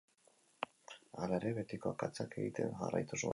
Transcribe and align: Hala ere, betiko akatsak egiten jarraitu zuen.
Hala 1.19 1.39
ere, 1.39 1.51
betiko 1.59 1.93
akatsak 1.93 2.35
egiten 2.45 2.75
jarraitu 2.81 3.21
zuen. 3.23 3.29